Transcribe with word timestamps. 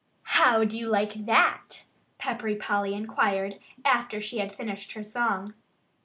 "How 0.33 0.63
do 0.63 0.79
you 0.79 0.87
like 0.87 1.27
that?" 1.27 1.83
Peppery 2.17 2.55
Polly 2.55 2.95
inquired, 2.95 3.59
after 3.85 4.19
she 4.19 4.39
had 4.39 4.51
finished 4.51 4.93
her 4.93 5.03
song. 5.03 5.53